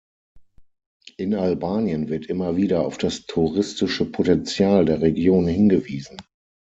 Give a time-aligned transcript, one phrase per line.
[1.17, 6.17] In Albanien wird immer wieder auf das touristische Potential der Region hingewiesen.